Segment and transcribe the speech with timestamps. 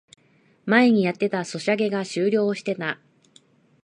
[0.65, 2.99] 前にやってたソシャゲが終了してた